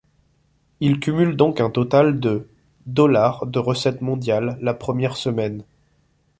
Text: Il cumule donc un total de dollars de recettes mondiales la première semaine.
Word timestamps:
Il 0.79 0.99
cumule 0.99 1.35
donc 1.35 1.61
un 1.61 1.69
total 1.69 2.19
de 2.19 2.47
dollars 2.87 3.45
de 3.45 3.59
recettes 3.59 4.01
mondiales 4.01 4.57
la 4.59 4.73
première 4.73 5.15
semaine. 5.15 5.63